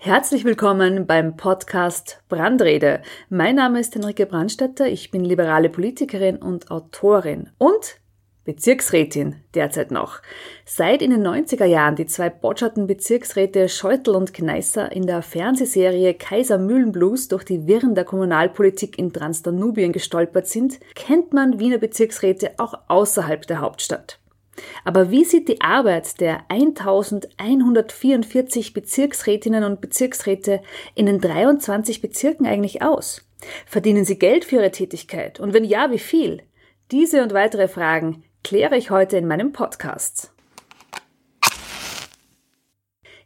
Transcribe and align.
Herzlich 0.00 0.44
willkommen 0.44 1.08
beim 1.08 1.36
Podcast 1.36 2.22
Brandrede. 2.28 3.02
Mein 3.30 3.56
Name 3.56 3.80
ist 3.80 3.96
Henrike 3.96 4.26
Brandstetter, 4.26 4.86
ich 4.86 5.10
bin 5.10 5.24
liberale 5.24 5.68
Politikerin 5.68 6.36
und 6.36 6.70
Autorin 6.70 7.50
und 7.58 7.98
Bezirksrätin 8.44 9.42
derzeit 9.56 9.90
noch. 9.90 10.20
Seit 10.64 11.02
in 11.02 11.10
den 11.10 11.26
90er 11.26 11.64
Jahren 11.64 11.96
die 11.96 12.06
zwei 12.06 12.30
botscherten 12.30 12.86
Bezirksräte 12.86 13.68
Scheutel 13.68 14.14
und 14.14 14.32
Kneißer 14.32 14.92
in 14.92 15.04
der 15.04 15.20
Fernsehserie 15.20 16.14
Kaiser 16.14 16.58
Mühlenblues 16.58 17.26
durch 17.26 17.42
die 17.42 17.66
Wirren 17.66 17.96
der 17.96 18.04
Kommunalpolitik 18.04 19.00
in 19.00 19.12
Transdanubien 19.12 19.92
gestolpert 19.92 20.46
sind, 20.46 20.78
kennt 20.94 21.32
man 21.32 21.58
Wiener 21.58 21.78
Bezirksräte 21.78 22.52
auch 22.58 22.74
außerhalb 22.86 23.48
der 23.48 23.62
Hauptstadt. 23.62 24.20
Aber 24.84 25.10
wie 25.10 25.24
sieht 25.24 25.48
die 25.48 25.60
Arbeit 25.60 26.20
der 26.20 26.44
1144 26.48 28.72
Bezirksrätinnen 28.72 29.64
und 29.64 29.80
Bezirksräte 29.80 30.62
in 30.94 31.06
den 31.06 31.20
23 31.20 32.00
Bezirken 32.00 32.46
eigentlich 32.46 32.82
aus? 32.82 33.24
Verdienen 33.66 34.04
sie 34.04 34.18
Geld 34.18 34.44
für 34.44 34.56
ihre 34.56 34.70
Tätigkeit? 34.70 35.40
Und 35.40 35.52
wenn 35.52 35.64
ja, 35.64 35.90
wie 35.90 35.98
viel? 35.98 36.42
Diese 36.90 37.22
und 37.22 37.34
weitere 37.34 37.68
Fragen 37.68 38.24
kläre 38.42 38.76
ich 38.76 38.90
heute 38.90 39.16
in 39.16 39.26
meinem 39.26 39.52
Podcast. 39.52 40.32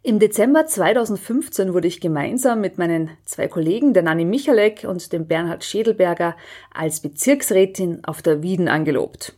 Im 0.04 0.18
Dezember 0.18 0.66
2015 0.66 1.74
wurde 1.74 1.86
ich 1.86 2.00
gemeinsam 2.00 2.60
mit 2.60 2.76
meinen 2.76 3.10
zwei 3.24 3.46
Kollegen, 3.46 3.94
der 3.94 4.02
Nanni 4.02 4.24
Michalek 4.24 4.82
und 4.82 5.12
dem 5.12 5.28
Bernhard 5.28 5.62
Schädelberger, 5.62 6.36
als 6.74 7.00
Bezirksrätin 7.00 8.04
auf 8.04 8.20
der 8.20 8.42
Wieden 8.42 8.66
angelobt. 8.66 9.34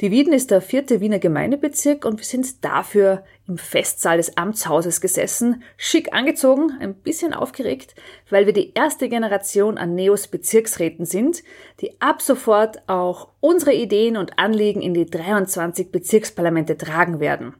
Die 0.00 0.10
Wieden 0.10 0.32
ist 0.32 0.50
der 0.50 0.60
vierte 0.60 1.00
Wiener 1.00 1.18
Gemeindebezirk 1.18 2.04
und 2.04 2.18
wir 2.18 2.24
sind 2.24 2.64
dafür 2.64 3.24
im 3.48 3.58
Festsaal 3.58 4.16
des 4.16 4.36
Amtshauses 4.36 5.00
gesessen, 5.00 5.62
schick 5.76 6.12
angezogen, 6.12 6.72
ein 6.80 6.94
bisschen 6.94 7.32
aufgeregt, 7.32 7.94
weil 8.30 8.46
wir 8.46 8.52
die 8.52 8.74
erste 8.74 9.08
Generation 9.08 9.78
an 9.78 9.94
Neos 9.94 10.28
Bezirksräten 10.28 11.04
sind, 11.04 11.42
die 11.80 12.00
ab 12.00 12.22
sofort 12.22 12.88
auch 12.88 13.28
unsere 13.40 13.74
Ideen 13.74 14.16
und 14.16 14.38
Anliegen 14.38 14.82
in 14.82 14.94
die 14.94 15.06
23 15.06 15.92
Bezirksparlamente 15.92 16.76
tragen 16.76 17.20
werden. 17.20 17.54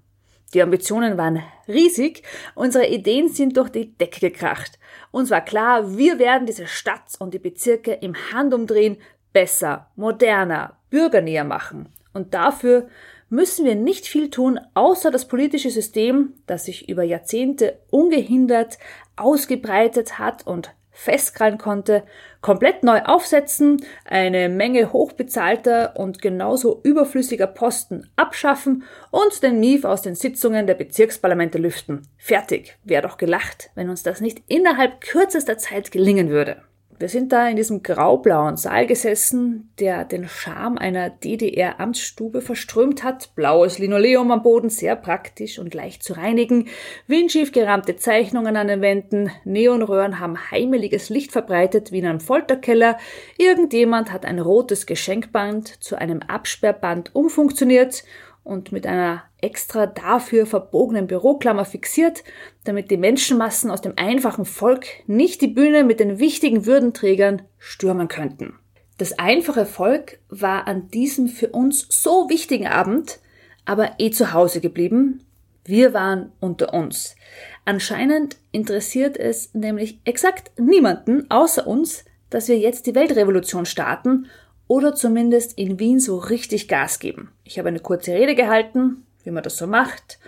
Die 0.54 0.62
Ambitionen 0.62 1.18
waren 1.18 1.42
riesig, 1.68 2.22
unsere 2.54 2.86
Ideen 2.86 3.28
sind 3.28 3.56
durch 3.56 3.68
die 3.68 3.96
Decke 3.96 4.20
gekracht. 4.20 4.78
Uns 5.10 5.30
war 5.30 5.40
klar, 5.40 5.96
wir 5.96 6.18
werden 6.18 6.46
diese 6.46 6.66
Stadt 6.66 7.14
und 7.18 7.34
die 7.34 7.38
Bezirke 7.38 7.92
im 7.92 8.14
Handumdrehen 8.32 8.96
besser, 9.32 9.90
moderner, 9.96 10.78
bürgernäher 10.88 11.44
machen. 11.44 11.88
Und 12.16 12.32
dafür 12.32 12.88
müssen 13.28 13.66
wir 13.66 13.74
nicht 13.74 14.06
viel 14.06 14.30
tun, 14.30 14.58
außer 14.72 15.10
das 15.10 15.28
politische 15.28 15.70
System, 15.70 16.32
das 16.46 16.64
sich 16.64 16.88
über 16.88 17.02
Jahrzehnte 17.02 17.78
ungehindert 17.90 18.78
ausgebreitet 19.16 20.18
hat 20.18 20.46
und 20.46 20.70
festkrallen 20.92 21.58
konnte, 21.58 22.04
komplett 22.40 22.82
neu 22.82 23.02
aufsetzen, 23.02 23.84
eine 24.06 24.48
Menge 24.48 24.94
hochbezahlter 24.94 25.96
und 25.96 26.22
genauso 26.22 26.80
überflüssiger 26.84 27.46
Posten 27.46 28.08
abschaffen 28.16 28.84
und 29.10 29.42
den 29.42 29.60
Mief 29.60 29.84
aus 29.84 30.00
den 30.00 30.14
Sitzungen 30.14 30.66
der 30.66 30.74
Bezirksparlamente 30.74 31.58
lüften. 31.58 32.08
Fertig. 32.16 32.78
Wäre 32.82 33.02
doch 33.02 33.18
gelacht, 33.18 33.68
wenn 33.74 33.90
uns 33.90 34.02
das 34.02 34.22
nicht 34.22 34.42
innerhalb 34.48 35.02
kürzester 35.02 35.58
Zeit 35.58 35.90
gelingen 35.90 36.30
würde. 36.30 36.62
Wir 36.98 37.10
sind 37.10 37.30
da 37.30 37.46
in 37.46 37.56
diesem 37.56 37.82
graublauen 37.82 38.56
Saal 38.56 38.86
gesessen, 38.86 39.70
der 39.78 40.06
den 40.06 40.28
Charme 40.28 40.78
einer 40.78 41.10
DDR-Amtsstube 41.10 42.40
verströmt 42.40 43.04
hat. 43.04 43.34
Blaues 43.34 43.78
Linoleum 43.78 44.30
am 44.30 44.42
Boden, 44.42 44.70
sehr 44.70 44.96
praktisch 44.96 45.58
und 45.58 45.74
leicht 45.74 46.02
zu 46.02 46.14
reinigen. 46.14 46.68
Windschief 47.06 47.52
gerahmte 47.52 47.96
Zeichnungen 47.96 48.56
an 48.56 48.68
den 48.68 48.80
Wänden. 48.80 49.30
Neonröhren 49.44 50.20
haben 50.20 50.50
heimeliges 50.50 51.10
Licht 51.10 51.32
verbreitet 51.32 51.92
wie 51.92 51.98
in 51.98 52.06
einem 52.06 52.20
Folterkeller. 52.20 52.96
Irgendjemand 53.36 54.10
hat 54.10 54.24
ein 54.24 54.38
rotes 54.38 54.86
Geschenkband 54.86 55.84
zu 55.84 55.96
einem 55.96 56.22
Absperrband 56.22 57.14
umfunktioniert 57.14 58.04
und 58.46 58.72
mit 58.72 58.86
einer 58.86 59.24
extra 59.38 59.86
dafür 59.86 60.46
verbogenen 60.46 61.06
Büroklammer 61.06 61.64
fixiert, 61.64 62.24
damit 62.64 62.90
die 62.90 62.96
Menschenmassen 62.96 63.70
aus 63.70 63.82
dem 63.82 63.94
einfachen 63.96 64.44
Volk 64.44 64.86
nicht 65.06 65.42
die 65.42 65.48
Bühne 65.48 65.84
mit 65.84 66.00
den 66.00 66.18
wichtigen 66.18 66.64
Würdenträgern 66.64 67.42
stürmen 67.58 68.08
könnten. 68.08 68.54
Das 68.98 69.18
einfache 69.18 69.66
Volk 69.66 70.20
war 70.30 70.66
an 70.66 70.88
diesem 70.88 71.28
für 71.28 71.48
uns 71.48 71.86
so 71.90 72.30
wichtigen 72.30 72.66
Abend 72.66 73.18
aber 73.66 73.96
eh 73.98 74.10
zu 74.10 74.32
Hause 74.32 74.60
geblieben. 74.60 75.26
Wir 75.64 75.92
waren 75.92 76.32
unter 76.40 76.72
uns. 76.72 77.16
Anscheinend 77.64 78.36
interessiert 78.52 79.18
es 79.18 79.52
nämlich 79.52 79.98
exakt 80.04 80.52
niemanden 80.58 81.28
außer 81.30 81.66
uns, 81.66 82.04
dass 82.30 82.48
wir 82.48 82.58
jetzt 82.58 82.86
die 82.86 82.94
Weltrevolution 82.94 83.66
starten 83.66 84.26
oder 84.68 84.94
zumindest 84.94 85.58
in 85.58 85.78
Wien 85.78 86.00
so 86.00 86.18
richtig 86.18 86.68
Gas 86.68 86.98
geben. 86.98 87.32
Ich 87.44 87.58
habe 87.58 87.68
eine 87.68 87.80
kurze 87.80 88.12
Rede 88.12 88.34
gehalten, 88.34 89.06
wie 89.24 89.30
man 89.30 89.42
das 89.42 89.56
so 89.56 89.66
macht, 89.66 90.18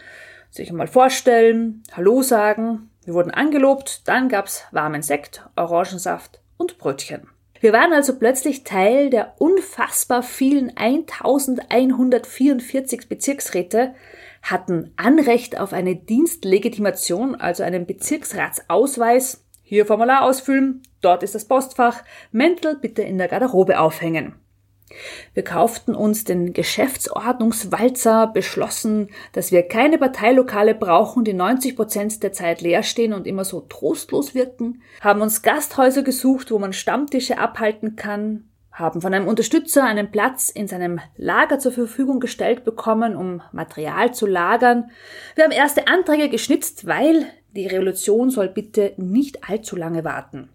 sich 0.51 0.71
einmal 0.71 0.87
vorstellen, 0.87 1.83
Hallo 1.93 2.23
sagen. 2.23 2.91
Wir 3.05 3.15
wurden 3.15 3.31
angelobt, 3.31 4.03
dann 4.07 4.29
gab's 4.29 4.65
warmen 4.71 5.03
Sekt, 5.03 5.43
Orangensaft 5.57 6.41
und 6.57 6.79
Brötchen. 6.79 7.29
Wir 7.61 7.73
waren 7.73 7.93
also 7.93 8.17
plötzlich 8.17 8.63
Teil 8.65 9.11
der 9.11 9.35
unfassbar 9.39 10.23
vielen 10.23 10.77
1144 10.77 13.09
Bezirksräte, 13.09 13.95
hatten 14.43 14.93
Anrecht 14.97 15.59
auf 15.59 15.73
eine 15.73 15.97
Dienstlegitimation, 15.97 17.35
also 17.35 17.65
einen 17.65 17.87
Bezirksratsausweis, 17.87 19.45
hier 19.63 19.87
Formular 19.87 20.23
ausfüllen, 20.23 20.83
dort 21.01 21.23
ist 21.23 21.35
das 21.35 21.47
Postfach, 21.47 22.03
Mäntel 22.33 22.77
bitte 22.77 23.03
in 23.03 23.19
der 23.19 23.29
Garderobe 23.29 23.79
aufhängen. 23.79 24.35
Wir 25.35 25.45
kauften 25.45 25.95
uns 25.95 26.25
den 26.25 26.53
Geschäftsordnungswalzer, 26.53 28.29
beschlossen, 28.29 29.09
dass 29.33 29.53
wir 29.53 29.63
keine 29.63 29.99
Parteilokale 29.99 30.75
brauchen, 30.75 31.25
die 31.25 31.35
90 31.35 31.77
Prozent 31.77 32.23
der 32.23 32.33
Zeit 32.33 32.61
leer 32.61 32.83
stehen 32.83 33.13
und 33.13 33.27
immer 33.27 33.45
so 33.45 33.61
trostlos 33.61 34.35
wirken, 34.35 34.83
haben 35.01 35.21
uns 35.21 35.43
Gasthäuser 35.43 36.03
gesucht, 36.03 36.51
wo 36.51 36.59
man 36.59 36.73
Stammtische 36.73 37.39
abhalten 37.39 37.97
kann, 37.97 38.49
haben 38.73 39.01
von 39.01 39.13
einem 39.13 39.27
Unterstützer 39.27 39.85
einen 39.85 40.11
Platz 40.11 40.51
in 40.51 40.69
seinem 40.69 41.01
Lager 41.17 41.59
zur 41.59 41.73
Verfügung 41.73 42.21
gestellt 42.21 42.65
bekommen, 42.65 43.17
um 43.17 43.43
Material 43.53 44.15
zu 44.15 44.27
lagern. 44.27 44.91
Wir 45.35 45.45
haben 45.45 45.53
erste 45.53 45.89
Anträge 45.89 46.29
geschnitzt, 46.29 46.87
weil 46.87 47.27
die 47.57 47.67
Revolution 47.67 48.31
soll 48.31 48.49
bitte 48.49 48.95
nicht 48.97 49.49
allzu 49.49 49.75
lange 49.75 50.05
warten. 50.05 50.51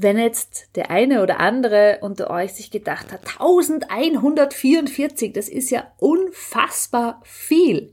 Wenn 0.00 0.16
jetzt 0.16 0.68
der 0.76 0.92
eine 0.92 1.24
oder 1.24 1.40
andere 1.40 1.98
unter 2.02 2.30
euch 2.30 2.52
sich 2.52 2.70
gedacht 2.70 3.10
hat, 3.10 3.22
1144, 3.40 5.32
das 5.32 5.48
ist 5.48 5.70
ja 5.70 5.90
unfassbar 5.98 7.20
viel. 7.24 7.92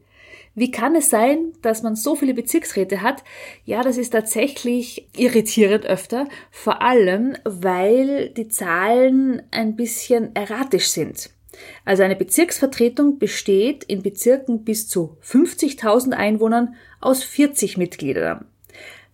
Wie 0.53 0.69
kann 0.69 0.95
es 0.95 1.09
sein, 1.09 1.53
dass 1.63 1.81
man 1.81 1.95
so 1.95 2.15
viele 2.15 2.35
Bezirksräte 2.35 3.01
hat? 3.01 3.23
Ja, 3.63 3.81
das 3.81 3.97
ist 3.97 4.11
tatsächlich 4.11 5.07
irritierend 5.17 5.87
öfter, 5.87 6.27
vor 6.51 6.83
allem 6.83 7.37
weil 7.43 8.29
die 8.29 8.49
Zahlen 8.49 9.41
ein 9.49 9.75
bisschen 9.75 10.35
erratisch 10.35 10.89
sind. 10.89 11.31
Also 11.85 12.03
eine 12.03 12.15
Bezirksvertretung 12.15 13.17
besteht 13.17 13.83
in 13.83 14.03
Bezirken 14.03 14.63
bis 14.63 14.87
zu 14.87 15.17
50.000 15.23 16.11
Einwohnern 16.11 16.75
aus 17.01 17.23
40 17.23 17.79
Mitgliedern. 17.79 18.45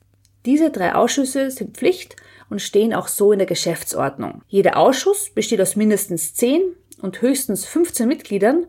Diese 0.46 0.72
drei 0.72 0.96
Ausschüsse 0.96 1.52
sind 1.52 1.76
Pflicht 1.76 2.16
und 2.50 2.62
stehen 2.62 2.94
auch 2.94 3.10
so 3.10 3.34
in 3.34 3.40
der 3.40 3.48
Geschäftsordnung. 3.48 4.44
Jeder 4.48 4.78
Ausschuss 4.78 5.30
besteht 5.30 5.60
aus 5.60 5.76
mindestens 5.76 6.34
10 6.36 6.62
und 7.02 7.22
höchstens 7.22 7.66
15 7.66 8.08
Mitgliedern 8.08 8.66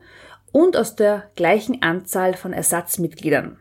und 0.51 0.77
aus 0.77 0.97
der 0.97 1.31
gleichen 1.37 1.83
Anzahl 1.83 2.35
von 2.35 2.53
Ersatzmitgliedern. 2.53 3.59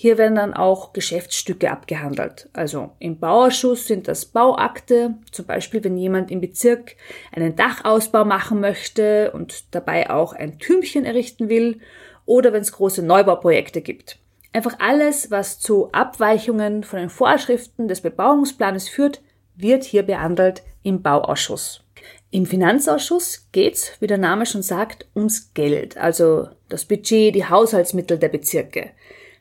Hier 0.00 0.16
werden 0.16 0.36
dann 0.36 0.54
auch 0.54 0.92
Geschäftsstücke 0.92 1.72
abgehandelt. 1.72 2.48
Also 2.52 2.90
im 3.00 3.18
Bauausschuss 3.18 3.88
sind 3.88 4.06
das 4.06 4.26
Bauakte, 4.26 5.14
zum 5.32 5.44
Beispiel 5.44 5.82
wenn 5.82 5.96
jemand 5.96 6.30
im 6.30 6.40
Bezirk 6.40 6.94
einen 7.32 7.56
Dachausbau 7.56 8.24
machen 8.24 8.60
möchte 8.60 9.32
und 9.32 9.74
dabei 9.74 10.08
auch 10.08 10.34
ein 10.34 10.60
Türmchen 10.60 11.04
errichten 11.04 11.48
will 11.48 11.80
oder 12.26 12.52
wenn 12.52 12.62
es 12.62 12.70
große 12.70 13.02
Neubauprojekte 13.02 13.80
gibt. 13.80 14.20
Einfach 14.52 14.76
alles, 14.78 15.32
was 15.32 15.58
zu 15.58 15.90
Abweichungen 15.90 16.84
von 16.84 17.00
den 17.00 17.10
Vorschriften 17.10 17.88
des 17.88 18.00
Bebauungsplanes 18.00 18.88
führt, 18.88 19.20
wird 19.56 19.82
hier 19.82 20.04
behandelt 20.04 20.62
im 20.84 21.02
Bauausschuss. 21.02 21.82
Im 22.30 22.46
Finanzausschuss 22.46 23.48
geht's, 23.50 23.90
wie 23.98 24.06
der 24.06 24.18
Name 24.18 24.46
schon 24.46 24.62
sagt, 24.62 25.08
ums 25.16 25.52
Geld, 25.54 25.96
also 25.96 26.46
das 26.68 26.84
Budget, 26.84 27.34
die 27.34 27.46
Haushaltsmittel 27.46 28.16
der 28.16 28.28
Bezirke. 28.28 28.92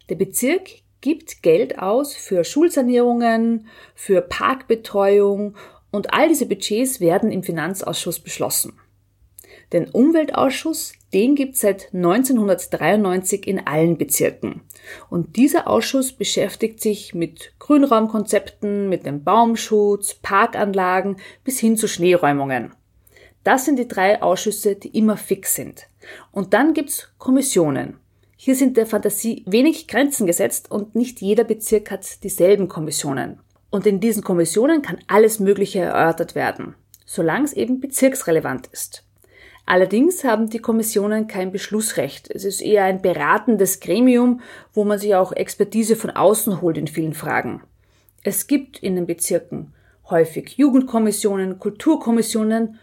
Der 0.09 0.15
Bezirk 0.15 0.69
gibt 1.01 1.43
Geld 1.43 1.79
aus 1.79 2.13
für 2.13 2.43
Schulsanierungen, 2.43 3.67
für 3.93 4.21
Parkbetreuung 4.21 5.55
und 5.91 6.13
all 6.13 6.29
diese 6.29 6.45
Budgets 6.45 6.99
werden 6.99 7.31
im 7.31 7.43
Finanzausschuss 7.43 8.19
beschlossen. 8.19 8.79
Den 9.73 9.89
Umweltausschuss, 9.89 10.93
den 11.13 11.35
gibt 11.35 11.57
seit 11.57 11.93
1993 11.93 13.45
in 13.45 13.67
allen 13.67 13.97
Bezirken. 13.97 14.61
Und 15.09 15.35
dieser 15.35 15.67
Ausschuss 15.67 16.13
beschäftigt 16.13 16.81
sich 16.81 17.13
mit 17.13 17.53
Grünraumkonzepten, 17.59 18.87
mit 18.87 19.05
dem 19.05 19.25
Baumschutz, 19.25 20.13
Parkanlagen 20.13 21.17
bis 21.43 21.59
hin 21.59 21.75
zu 21.75 21.89
Schneeräumungen. 21.89 22.73
Das 23.43 23.65
sind 23.65 23.77
die 23.77 23.87
drei 23.87 24.21
Ausschüsse, 24.21 24.75
die 24.75 24.97
immer 24.97 25.17
fix 25.17 25.55
sind. 25.55 25.87
Und 26.31 26.53
dann 26.53 26.73
gibt's 26.73 27.09
Kommissionen. 27.17 27.99
Hier 28.39 28.55
sind 28.55 28.77
der 28.77 28.85
Fantasie 28.85 29.43
wenig 29.47 29.87
Grenzen 29.87 30.27
gesetzt 30.27 30.69
und 30.69 30.93
nicht 30.93 31.21
jeder 31.21 31.43
Bezirk 31.43 31.89
hat 31.89 32.23
dieselben 32.23 32.67
Kommissionen. 32.67 33.39
Und 33.71 33.87
in 33.87 33.99
diesen 33.99 34.23
Kommissionen 34.23 34.83
kann 34.83 34.99
alles 35.07 35.39
Mögliche 35.39 35.79
erörtert 35.79 36.35
werden, 36.35 36.75
solange 37.03 37.45
es 37.45 37.53
eben 37.53 37.79
bezirksrelevant 37.79 38.67
ist. 38.67 39.03
Allerdings 39.65 40.23
haben 40.23 40.49
die 40.49 40.59
Kommissionen 40.59 41.27
kein 41.27 41.51
Beschlussrecht. 41.51 42.29
Es 42.29 42.45
ist 42.45 42.61
eher 42.61 42.83
ein 42.83 43.01
beratendes 43.01 43.79
Gremium, 43.79 44.41
wo 44.71 44.83
man 44.83 44.99
sich 44.99 45.15
auch 45.15 45.33
Expertise 45.33 45.95
von 45.95 46.11
außen 46.11 46.61
holt 46.61 46.77
in 46.77 46.87
vielen 46.87 47.15
Fragen. 47.15 47.63
Es 48.23 48.45
gibt 48.45 48.77
in 48.77 48.95
den 48.95 49.07
Bezirken 49.07 49.73
häufig 50.09 50.57
Jugendkommissionen, 50.57 51.57
Kulturkommissionen 51.57 52.79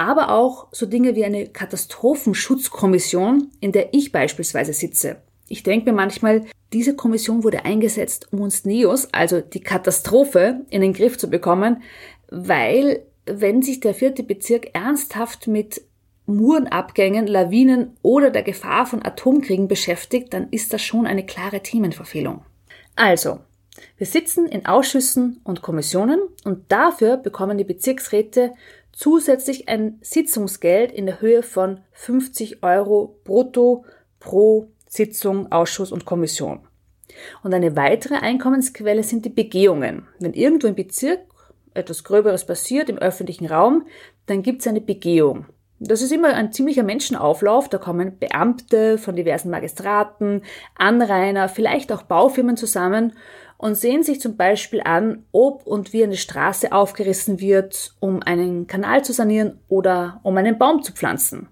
aber 0.00 0.30
auch 0.30 0.68
so 0.72 0.86
Dinge 0.86 1.14
wie 1.14 1.26
eine 1.26 1.46
Katastrophenschutzkommission, 1.46 3.50
in 3.60 3.72
der 3.72 3.92
ich 3.92 4.12
beispielsweise 4.12 4.72
sitze. 4.72 5.16
Ich 5.46 5.62
denke 5.62 5.90
mir 5.90 5.96
manchmal, 5.96 6.46
diese 6.72 6.96
Kommission 6.96 7.44
wurde 7.44 7.66
eingesetzt, 7.66 8.28
um 8.32 8.40
uns 8.40 8.64
Neos, 8.64 9.12
also 9.12 9.42
die 9.42 9.60
Katastrophe, 9.60 10.62
in 10.70 10.80
den 10.80 10.94
Griff 10.94 11.18
zu 11.18 11.28
bekommen, 11.28 11.82
weil 12.30 13.02
wenn 13.26 13.60
sich 13.60 13.80
der 13.80 13.92
vierte 13.92 14.22
Bezirk 14.22 14.70
ernsthaft 14.72 15.48
mit 15.48 15.82
Murenabgängen, 16.24 17.26
Lawinen 17.26 17.94
oder 18.00 18.30
der 18.30 18.42
Gefahr 18.42 18.86
von 18.86 19.04
Atomkriegen 19.04 19.68
beschäftigt, 19.68 20.32
dann 20.32 20.48
ist 20.50 20.72
das 20.72 20.80
schon 20.80 21.06
eine 21.06 21.26
klare 21.26 21.60
Themenverfehlung. 21.60 22.42
Also, 22.96 23.40
wir 23.98 24.06
sitzen 24.06 24.46
in 24.46 24.64
Ausschüssen 24.64 25.42
und 25.44 25.60
Kommissionen 25.60 26.20
und 26.44 26.72
dafür 26.72 27.18
bekommen 27.18 27.58
die 27.58 27.64
Bezirksräte 27.64 28.52
zusätzlich 28.92 29.68
ein 29.68 29.98
Sitzungsgeld 30.02 30.92
in 30.92 31.06
der 31.06 31.20
Höhe 31.20 31.42
von 31.42 31.80
50 31.92 32.62
Euro 32.62 33.18
brutto 33.24 33.84
pro 34.18 34.68
Sitzung, 34.86 35.50
Ausschuss 35.52 35.92
und 35.92 36.04
Kommission. 36.04 36.60
Und 37.42 37.54
eine 37.54 37.76
weitere 37.76 38.16
Einkommensquelle 38.16 39.02
sind 39.02 39.24
die 39.24 39.30
Begehungen. 39.30 40.06
Wenn 40.18 40.32
irgendwo 40.32 40.66
im 40.66 40.74
Bezirk 40.74 41.20
etwas 41.74 42.04
Gröberes 42.04 42.44
passiert 42.44 42.88
im 42.88 42.98
öffentlichen 42.98 43.46
Raum, 43.46 43.86
dann 44.26 44.42
gibt 44.42 44.60
es 44.60 44.66
eine 44.66 44.80
Begehung. 44.80 45.46
Das 45.78 46.02
ist 46.02 46.12
immer 46.12 46.34
ein 46.34 46.52
ziemlicher 46.52 46.82
Menschenauflauf. 46.82 47.68
Da 47.70 47.78
kommen 47.78 48.18
Beamte 48.18 48.98
von 48.98 49.16
diversen 49.16 49.50
Magistraten, 49.50 50.42
Anrainer, 50.76 51.48
vielleicht 51.48 51.90
auch 51.90 52.02
Baufirmen 52.02 52.56
zusammen 52.56 53.14
und 53.60 53.74
sehen 53.74 54.02
sich 54.02 54.22
zum 54.22 54.38
Beispiel 54.38 54.80
an, 54.82 55.26
ob 55.32 55.66
und 55.66 55.92
wie 55.92 56.02
eine 56.02 56.16
Straße 56.16 56.72
aufgerissen 56.72 57.40
wird, 57.40 57.94
um 58.00 58.22
einen 58.22 58.66
Kanal 58.66 59.04
zu 59.04 59.12
sanieren 59.12 59.60
oder 59.68 60.18
um 60.22 60.38
einen 60.38 60.56
Baum 60.56 60.82
zu 60.82 60.94
pflanzen. 60.94 61.48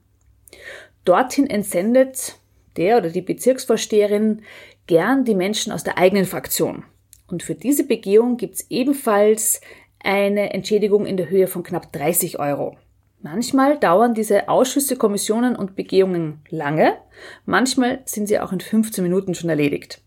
Dorthin 1.04 1.46
entsendet 1.46 2.38
der 2.78 2.96
oder 2.96 3.10
die 3.10 3.20
Bezirksvorsteherin 3.20 4.40
gern 4.86 5.26
die 5.26 5.34
Menschen 5.34 5.70
aus 5.70 5.84
der 5.84 5.98
eigenen 5.98 6.24
Fraktion. 6.24 6.84
Und 7.26 7.42
für 7.42 7.54
diese 7.54 7.84
Begehung 7.84 8.38
gibt 8.38 8.54
es 8.54 8.70
ebenfalls 8.70 9.60
eine 10.02 10.54
Entschädigung 10.54 11.04
in 11.04 11.18
der 11.18 11.28
Höhe 11.28 11.46
von 11.46 11.62
knapp 11.62 11.92
30 11.92 12.38
Euro. 12.38 12.78
Manchmal 13.20 13.78
dauern 13.78 14.14
diese 14.14 14.48
Ausschüsse, 14.48 14.96
Kommissionen 14.96 15.56
und 15.56 15.76
Begehungen 15.76 16.40
lange, 16.48 16.96
manchmal 17.44 18.00
sind 18.06 18.28
sie 18.28 18.40
auch 18.40 18.52
in 18.52 18.60
15 18.60 19.04
Minuten 19.04 19.34
schon 19.34 19.50
erledigt. 19.50 20.00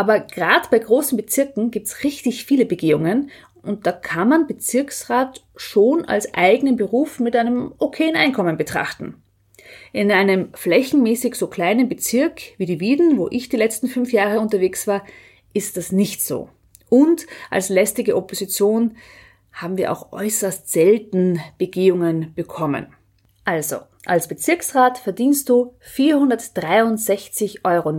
Aber 0.00 0.18
gerade 0.20 0.66
bei 0.70 0.78
großen 0.78 1.14
Bezirken 1.14 1.70
gibt's 1.70 2.04
richtig 2.04 2.46
viele 2.46 2.64
Begehungen 2.64 3.30
und 3.60 3.86
da 3.86 3.92
kann 3.92 4.30
man 4.30 4.46
Bezirksrat 4.46 5.44
schon 5.56 6.06
als 6.06 6.32
eigenen 6.32 6.76
Beruf 6.76 7.20
mit 7.20 7.36
einem 7.36 7.74
okayen 7.76 8.16
Einkommen 8.16 8.56
betrachten. 8.56 9.22
In 9.92 10.10
einem 10.10 10.54
flächenmäßig 10.54 11.34
so 11.34 11.48
kleinen 11.48 11.90
Bezirk 11.90 12.40
wie 12.56 12.64
die 12.64 12.80
Wieden, 12.80 13.18
wo 13.18 13.28
ich 13.30 13.50
die 13.50 13.58
letzten 13.58 13.88
fünf 13.88 14.10
Jahre 14.10 14.40
unterwegs 14.40 14.86
war, 14.86 15.04
ist 15.52 15.76
das 15.76 15.92
nicht 15.92 16.22
so. 16.22 16.48
Und 16.88 17.26
als 17.50 17.68
lästige 17.68 18.16
Opposition 18.16 18.96
haben 19.52 19.76
wir 19.76 19.92
auch 19.92 20.12
äußerst 20.12 20.72
selten 20.72 21.42
Begehungen 21.58 22.32
bekommen. 22.34 22.86
Also, 23.44 23.80
als 24.06 24.28
Bezirksrat 24.28 24.96
verdienst 24.96 25.50
du 25.50 25.74
463,90 25.94 27.58
Euro 27.64 27.92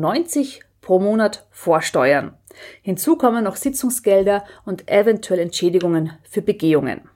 pro 0.92 1.00
Monat 1.00 1.48
vorsteuern. 1.52 2.34
Hinzu 2.82 3.16
kommen 3.16 3.46
noch 3.46 3.56
Sitzungsgelder 3.56 4.44
und 4.66 4.92
eventuell 4.92 5.40
Entschädigungen 5.40 6.12
für 6.30 6.42
Begehungen. 6.42 7.08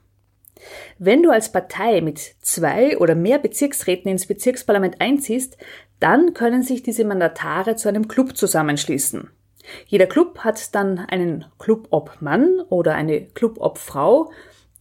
Wenn 0.98 1.22
du 1.22 1.28
als 1.28 1.52
Partei 1.52 2.00
mit 2.00 2.18
zwei 2.40 2.96
oder 2.96 3.14
mehr 3.14 3.38
Bezirksräten 3.38 4.10
ins 4.10 4.24
Bezirksparlament 4.24 5.02
einziehst, 5.02 5.58
dann 6.00 6.32
können 6.32 6.62
sich 6.62 6.84
diese 6.84 7.04
Mandatare 7.04 7.76
zu 7.76 7.90
einem 7.90 8.08
Club 8.08 8.34
zusammenschließen. 8.34 9.28
Jeder 9.88 10.06
Club 10.06 10.38
hat 10.38 10.74
dann 10.74 10.98
einen 10.98 11.44
Clubobmann 11.58 12.62
oder 12.70 12.94
eine 12.94 13.26
Clubobfrau, 13.26 14.32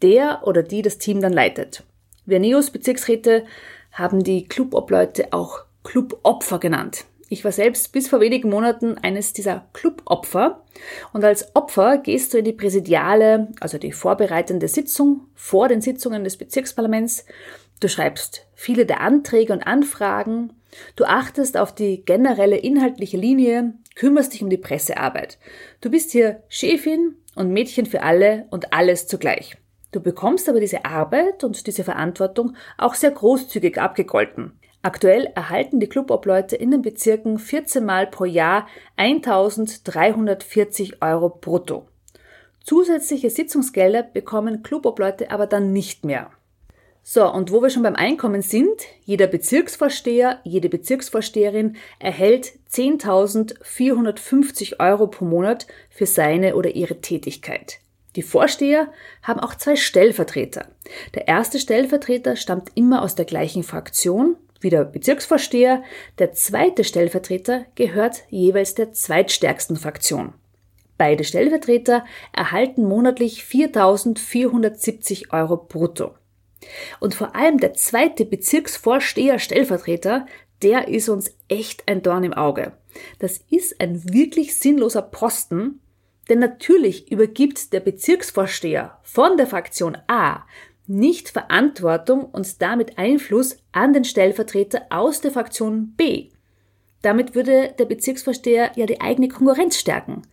der 0.04 0.44
oder 0.46 0.64
die 0.64 0.84
das 0.84 1.00
Team 1.00 1.20
dann 1.20 1.34
leitet. 1.34 1.84
Wir 2.26 2.40
Neos 2.40 2.70
Bezirksräte 2.70 3.44
haben 3.92 4.24
die 4.24 4.48
Clubobleute 4.48 5.34
auch 5.34 5.66
Clubopfer 5.84 6.60
genannt. 6.60 7.04
Ich 7.28 7.44
war 7.44 7.52
selbst 7.52 7.92
bis 7.92 8.08
vor 8.08 8.20
wenigen 8.20 8.50
Monaten 8.50 9.00
eines 9.00 9.34
dieser 9.34 9.68
Clubopfer 9.74 10.64
und 11.12 11.24
als 11.24 11.56
Opfer 11.56 11.98
gehst 11.98 12.34
du 12.34 12.38
in 12.38 12.46
die 12.46 12.54
präsidiale, 12.54 13.48
also 13.60 13.80
die 13.80 13.92
vorbereitende 13.92 14.68
Sitzung 14.68 15.22
vor 15.34 15.68
den 15.68 15.82
Sitzungen 15.82 16.24
des 16.24 16.38
Bezirksparlaments. 16.38 17.26
Du 17.80 17.88
schreibst 17.88 18.46
viele 18.54 18.86
der 18.86 19.02
Anträge 19.02 19.54
und 19.54 19.64
Anfragen. 19.64 20.54
Du 20.96 21.06
achtest 21.06 21.58
auf 21.58 21.74
die 21.74 22.06
generelle 22.06 22.58
inhaltliche 22.58 23.18
Linie, 23.18 23.74
kümmerst 23.96 24.34
dich 24.34 24.44
um 24.44 24.50
die 24.52 24.58
Pressearbeit. 24.58 25.40
Du 25.82 25.90
bist 25.90 26.12
hier 26.12 26.44
Chefin 26.48 27.16
und 27.34 27.52
Mädchen 27.52 27.88
für 27.88 28.04
alle 28.04 28.46
und 28.52 28.72
alles 28.72 29.08
zugleich. 29.08 29.58
Du 29.92 30.00
bekommst 30.00 30.48
aber 30.48 30.60
diese 30.60 30.86
Arbeit 30.86 31.44
und 31.44 31.66
diese 31.66 31.84
Verantwortung 31.84 32.56
auch 32.78 32.94
sehr 32.94 33.12
großzügig 33.12 33.80
abgegolten. 33.80 34.60
Aktuell 34.86 35.32
erhalten 35.34 35.80
die 35.80 35.90
Clubobleute 35.90 36.56
in 36.56 36.70
den 36.70 36.84
Bezirken 36.84 37.40
14 37.40 37.84
Mal 37.84 38.06
pro 38.06 38.26
Jahr 38.26 38.68
1340 38.98 41.02
Euro 41.02 41.30
brutto. 41.30 41.88
Zusätzliche 42.64 43.32
Sitzungsgelder 43.32 44.04
bekommen 44.04 44.62
Clubobleute 44.62 45.32
aber 45.32 45.48
dann 45.48 45.74
nicht 45.74 46.06
mehr. 46.06 46.30
So, 47.02 47.28
und 47.28 47.52
wo 47.52 47.64
wir 47.64 47.72
schon 47.72 47.82
beim 47.82 47.96
Einkommen 47.96 48.44
sind, 48.44 48.80
jeder 49.06 49.26
Bezirksvorsteher, 49.26 50.40
jede 50.44 50.70
Bezirksvorsteherin 50.70 51.78
erhält 51.98 52.54
10.450 52.72 54.80
Euro 54.80 55.08
pro 55.08 55.26
Monat 55.26 55.66
für 55.90 56.06
seine 56.06 56.56
oder 56.56 56.76
ihre 56.76 57.02
Tätigkeit. 57.02 57.80
Die 58.16 58.22
Vorsteher 58.22 58.92
haben 59.24 59.40
auch 59.40 59.56
zwei 59.56 59.78
Stellvertreter. 59.78 60.68
Der 61.16 61.28
erste 61.28 61.58
Stellvertreter 61.58 62.36
stammt 62.36 62.70
immer 62.76 63.02
aus 63.02 63.16
der 63.16 63.26
gleichen 63.26 63.64
Fraktion 63.64 64.36
wie 64.66 64.70
der 64.70 64.84
Bezirksvorsteher. 64.84 65.84
Der 66.20 66.34
zweite 66.34 66.84
Stellvertreter 66.84 67.66
gehört 67.76 68.24
jeweils 68.30 68.76
der 68.76 68.92
zweitstärksten 68.92 69.78
Fraktion. 69.78 70.34
Beide 70.98 71.24
Stellvertreter 71.24 72.04
erhalten 72.34 72.84
monatlich 72.84 73.44
4.470 73.44 75.32
Euro 75.32 75.56
brutto. 75.58 76.16
Und 77.00 77.14
vor 77.14 77.36
allem 77.36 77.60
der 77.60 77.76
zweite 77.76 78.26
Bezirksvorsteher 78.26 79.40
Stellvertreter, 79.40 80.26
der 80.64 80.88
ist 80.88 81.10
uns 81.10 81.36
echt 81.48 81.88
ein 81.88 82.02
Dorn 82.02 82.24
im 82.24 82.34
Auge. 82.34 82.74
Das 83.20 83.40
ist 83.50 83.80
ein 83.80 84.14
wirklich 84.14 84.56
sinnloser 84.56 85.04
Posten, 85.04 85.80
denn 86.28 86.40
natürlich 86.40 87.12
übergibt 87.12 87.72
der 87.72 87.82
Bezirksvorsteher 87.82 88.98
von 89.04 89.38
der 89.38 89.46
Fraktion 89.46 89.96
A 90.08 90.44
nicht 90.88 91.30
Verantwortung 91.30 92.26
und 92.26 92.62
damit 92.62 92.98
Einfluss 92.98 93.58
an 93.72 93.94
den 93.94 94.04
Stellvertreter 94.04 94.84
aus 94.90 95.22
der 95.22 95.32
Fraktion 95.32 95.94
B. 95.96 96.30
Damit 97.02 97.36
würde 97.36 97.74
der 97.78 97.86
Bezirksvorsteher 97.86 98.72
ja 98.76 98.86
die 98.86 99.02
eigene 99.02 99.28
Konkurrenz 99.28 99.78
stärken. 99.78 100.24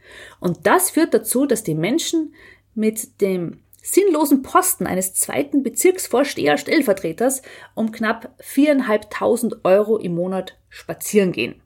Und 0.41 0.67
das 0.67 0.91
führt 0.91 1.13
dazu, 1.13 1.45
dass 1.45 1.63
die 1.63 1.75
Menschen 1.75 2.35
mit 2.75 3.21
dem 3.21 3.61
sinnlosen 3.83 4.43
Posten 4.43 4.87
eines 4.87 5.13
zweiten 5.13 5.63
Bezirksvorsteher-Stellvertreters 5.63 7.43
um 7.75 7.93
knapp 7.93 8.33
viereinhalbtausend 8.39 9.65
Euro 9.65 9.99
im 9.99 10.15
Monat 10.15 10.57
spazieren 10.69 11.33
gehen. 11.33 11.61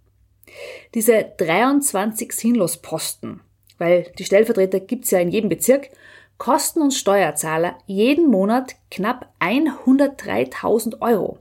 Diese 0.94 1.32
23 1.36 2.32
Sinnlosposten, 2.32 3.42
weil 3.78 4.10
die 4.18 4.24
Stellvertreter 4.24 4.80
gibt's 4.80 5.10
ja 5.10 5.18
in 5.18 5.30
jedem 5.30 5.50
Bezirk, 5.50 5.90
kosten 6.38 6.82
uns 6.82 6.98
Steuerzahler 6.98 7.76
jeden 7.86 8.28
Monat 8.28 8.76
knapp 8.90 9.32
103.000 9.40 11.00
Euro. 11.00 11.38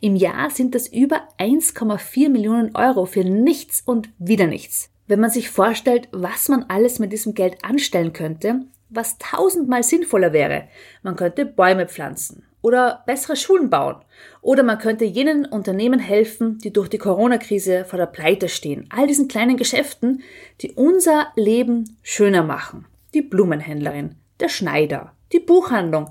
Im 0.00 0.16
Jahr 0.16 0.50
sind 0.50 0.74
das 0.74 0.88
über 0.88 1.22
1,4 1.38 2.28
Millionen 2.28 2.74
Euro 2.74 3.06
für 3.06 3.24
nichts 3.24 3.82
und 3.84 4.10
wieder 4.18 4.46
nichts. 4.46 4.90
Wenn 5.06 5.20
man 5.20 5.30
sich 5.30 5.50
vorstellt, 5.50 6.08
was 6.12 6.48
man 6.48 6.64
alles 6.68 6.98
mit 6.98 7.12
diesem 7.12 7.34
Geld 7.34 7.64
anstellen 7.64 8.12
könnte, 8.12 8.62
was 8.90 9.18
tausendmal 9.18 9.82
sinnvoller 9.82 10.32
wäre, 10.32 10.64
man 11.02 11.16
könnte 11.16 11.46
Bäume 11.46 11.86
pflanzen 11.86 12.44
oder 12.60 13.04
bessere 13.06 13.36
Schulen 13.36 13.70
bauen 13.70 13.96
oder 14.42 14.62
man 14.62 14.78
könnte 14.78 15.04
jenen 15.04 15.46
Unternehmen 15.46 16.00
helfen, 16.00 16.58
die 16.58 16.72
durch 16.72 16.88
die 16.88 16.98
Corona-Krise 16.98 17.84
vor 17.84 17.98
der 17.98 18.06
Pleite 18.06 18.48
stehen. 18.48 18.86
All 18.90 19.06
diesen 19.06 19.28
kleinen 19.28 19.56
Geschäften, 19.56 20.22
die 20.60 20.72
unser 20.72 21.28
Leben 21.36 21.96
schöner 22.02 22.42
machen. 22.42 22.86
Die 23.14 23.22
Blumenhändlerin, 23.22 24.16
der 24.40 24.48
Schneider, 24.48 25.12
die 25.32 25.40
Buchhandlung. 25.40 26.10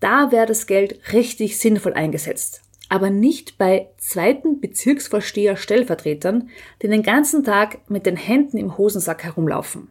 Da 0.00 0.32
wäre 0.32 0.46
das 0.46 0.66
Geld 0.66 1.12
richtig 1.12 1.58
sinnvoll 1.58 1.94
eingesetzt. 1.94 2.62
Aber 2.88 3.10
nicht 3.10 3.56
bei 3.58 3.88
zweiten 3.96 4.60
Bezirksvorsteher 4.60 5.56
Stellvertretern, 5.56 6.50
die 6.82 6.88
den 6.88 7.02
ganzen 7.02 7.42
Tag 7.42 7.90
mit 7.90 8.06
den 8.06 8.16
Händen 8.16 8.58
im 8.58 8.76
Hosensack 8.76 9.24
herumlaufen. 9.24 9.90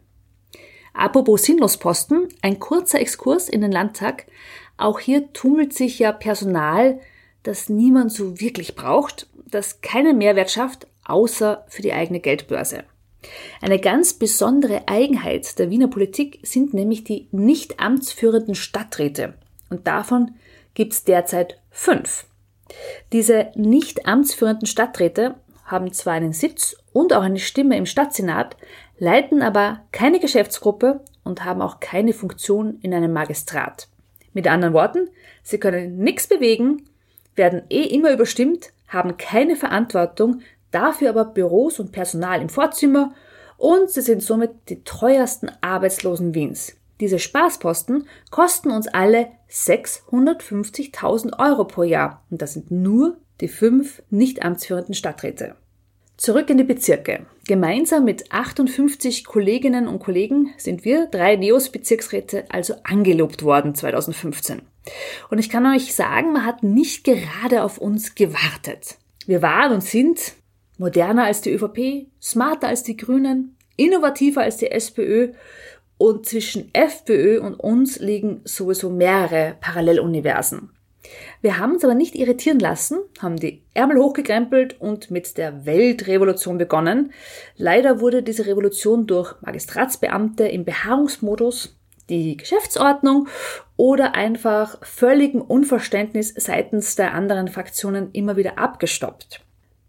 Apropos 0.92 1.42
Sinnlosposten, 1.42 2.28
ein 2.40 2.60
kurzer 2.60 3.00
Exkurs 3.00 3.48
in 3.48 3.60
den 3.60 3.72
Landtag. 3.72 4.26
Auch 4.76 5.00
hier 5.00 5.32
tummelt 5.32 5.72
sich 5.72 5.98
ja 5.98 6.12
Personal, 6.12 7.00
das 7.42 7.68
niemand 7.68 8.12
so 8.12 8.40
wirklich 8.40 8.76
braucht, 8.76 9.28
das 9.44 9.80
keinen 9.80 10.18
Mehrwert 10.18 10.50
schafft, 10.50 10.86
außer 11.04 11.64
für 11.68 11.82
die 11.82 11.92
eigene 11.92 12.20
Geldbörse. 12.20 12.84
Eine 13.60 13.78
ganz 13.78 14.14
besondere 14.14 14.88
Eigenheit 14.88 15.58
der 15.58 15.70
Wiener 15.70 15.88
Politik 15.88 16.40
sind 16.42 16.74
nämlich 16.74 17.04
die 17.04 17.28
nicht 17.32 17.80
amtsführenden 17.80 18.54
Stadträte. 18.54 19.34
Und 19.70 19.86
davon 19.86 20.32
gibt 20.74 20.92
es 20.92 21.04
derzeit 21.04 21.60
fünf. 21.70 22.26
Diese 23.12 23.50
nicht 23.54 24.06
amtsführenden 24.06 24.66
Stadträte 24.66 25.36
haben 25.64 25.92
zwar 25.92 26.14
einen 26.14 26.32
Sitz 26.32 26.76
und 26.92 27.12
auch 27.12 27.22
eine 27.22 27.38
Stimme 27.38 27.76
im 27.76 27.86
Stadtsenat, 27.86 28.56
leiten 28.98 29.42
aber 29.42 29.80
keine 29.92 30.20
Geschäftsgruppe 30.20 31.00
und 31.24 31.44
haben 31.44 31.62
auch 31.62 31.80
keine 31.80 32.12
Funktion 32.12 32.78
in 32.82 32.94
einem 32.94 33.12
Magistrat. 33.12 33.88
Mit 34.32 34.46
anderen 34.46 34.74
Worten, 34.74 35.08
sie 35.42 35.58
können 35.58 35.98
nichts 35.98 36.26
bewegen, 36.26 36.88
werden 37.34 37.62
eh 37.70 37.82
immer 37.82 38.12
überstimmt, 38.12 38.70
haben 38.88 39.16
keine 39.16 39.56
Verantwortung, 39.56 40.42
dafür 40.74 41.10
aber 41.10 41.24
Büros 41.24 41.78
und 41.78 41.92
Personal 41.92 42.40
im 42.40 42.48
Vorzimmer 42.48 43.14
und 43.56 43.90
sie 43.90 44.00
sind 44.00 44.22
somit 44.22 44.50
die 44.68 44.82
teuersten 44.84 45.50
Arbeitslosen 45.60 46.34
Wiens. 46.34 46.76
Diese 47.00 47.18
Spaßposten 47.18 48.06
kosten 48.30 48.70
uns 48.70 48.88
alle 48.88 49.28
650.000 49.50 51.38
Euro 51.38 51.64
pro 51.64 51.82
Jahr 51.82 52.22
und 52.30 52.40
das 52.40 52.54
sind 52.54 52.70
nur 52.70 53.16
die 53.40 53.48
fünf 53.48 54.02
nicht 54.10 54.44
amtsführenden 54.44 54.94
Stadträte. 54.94 55.56
Zurück 56.16 56.48
in 56.48 56.58
die 56.58 56.64
Bezirke. 56.64 57.26
Gemeinsam 57.46 58.04
mit 58.04 58.32
58 58.32 59.24
Kolleginnen 59.24 59.88
und 59.88 59.98
Kollegen 59.98 60.54
sind 60.56 60.84
wir 60.84 61.06
drei 61.06 61.34
Neos-Bezirksräte 61.34 62.44
also 62.50 62.74
angelobt 62.84 63.42
worden 63.42 63.74
2015. 63.74 64.62
Und 65.30 65.38
ich 65.38 65.50
kann 65.50 65.66
euch 65.66 65.94
sagen, 65.94 66.32
man 66.32 66.46
hat 66.46 66.62
nicht 66.62 67.02
gerade 67.02 67.64
auf 67.64 67.78
uns 67.78 68.14
gewartet. 68.14 68.96
Wir 69.26 69.42
waren 69.42 69.72
und 69.72 69.82
sind 69.82 70.34
moderner 70.78 71.24
als 71.24 71.40
die 71.40 71.52
ÖVP, 71.52 72.08
smarter 72.20 72.68
als 72.68 72.82
die 72.82 72.96
Grünen, 72.96 73.56
innovativer 73.76 74.42
als 74.42 74.56
die 74.56 74.70
SPÖ 74.70 75.32
und 75.98 76.26
zwischen 76.26 76.70
FPÖ 76.74 77.40
und 77.40 77.54
uns 77.54 77.98
liegen 77.98 78.40
sowieso 78.44 78.90
mehrere 78.90 79.56
Paralleluniversen. 79.60 80.70
Wir 81.42 81.58
haben 81.58 81.72
uns 81.74 81.84
aber 81.84 81.94
nicht 81.94 82.14
irritieren 82.14 82.58
lassen, 82.58 82.98
haben 83.20 83.36
die 83.36 83.62
Ärmel 83.74 83.98
hochgekrempelt 83.98 84.80
und 84.80 85.10
mit 85.10 85.36
der 85.36 85.66
Weltrevolution 85.66 86.58
begonnen. 86.58 87.12
Leider 87.56 88.00
wurde 88.00 88.22
diese 88.22 88.46
Revolution 88.46 89.06
durch 89.06 89.34
Magistratsbeamte 89.42 90.48
im 90.48 90.64
Beharrungsmodus, 90.64 91.76
die 92.08 92.36
Geschäftsordnung 92.36 93.28
oder 93.76 94.14
einfach 94.14 94.78
völligem 94.84 95.42
Unverständnis 95.42 96.34
seitens 96.36 96.96
der 96.96 97.14
anderen 97.14 97.48
Fraktionen 97.48 98.10
immer 98.12 98.36
wieder 98.36 98.58
abgestoppt. 98.58 99.43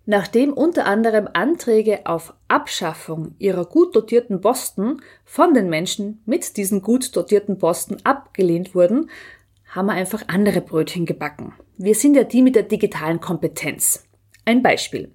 Nachdem 0.05 0.53
unter 0.53 0.85
anderem 0.85 1.27
Anträge 1.33 2.05
auf 2.05 2.33
Abschaffung 2.47 3.35
ihrer 3.39 3.65
gut 3.65 3.95
dotierten 3.95 4.39
Posten 4.39 5.01
von 5.23 5.53
den 5.53 5.69
Menschen 5.69 6.21
mit 6.25 6.57
diesen 6.57 6.81
gut 6.81 7.15
dotierten 7.15 7.57
Posten 7.57 7.97
abgelehnt 8.03 8.75
wurden, 8.75 9.09
haben 9.67 9.87
wir 9.87 9.93
einfach 9.93 10.23
andere 10.27 10.61
Brötchen 10.61 11.05
gebacken. 11.05 11.53
Wir 11.77 11.95
sind 11.95 12.15
ja 12.15 12.23
die 12.23 12.43
mit 12.43 12.55
der 12.55 12.63
digitalen 12.63 13.19
Kompetenz. 13.19 14.07
Ein 14.45 14.61
Beispiel. 14.61 15.11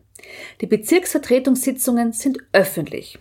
Die 0.61 0.67
Bezirksvertretungssitzungen 0.67 2.13
sind 2.13 2.39
öffentlich. 2.53 3.19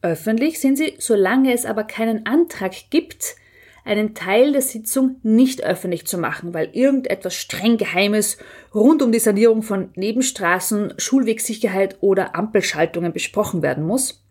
Öffentlich 0.00 0.58
sind 0.58 0.76
sie, 0.76 0.94
solange 0.98 1.52
es 1.52 1.66
aber 1.66 1.84
keinen 1.84 2.26
Antrag 2.26 2.72
gibt, 2.90 3.36
einen 3.84 4.14
Teil 4.14 4.52
der 4.52 4.62
Sitzung 4.62 5.16
nicht 5.22 5.62
öffentlich 5.62 6.06
zu 6.06 6.18
machen, 6.18 6.54
weil 6.54 6.70
irgendetwas 6.72 7.34
streng 7.34 7.76
Geheimes 7.76 8.38
rund 8.74 9.02
um 9.02 9.12
die 9.12 9.18
Sanierung 9.18 9.62
von 9.62 9.90
Nebenstraßen, 9.94 10.94
Schulwegsicherheit 10.96 11.98
oder 12.00 12.34
Ampelschaltungen 12.34 13.12
besprochen 13.12 13.62
werden 13.62 13.84
muss. 13.84 14.24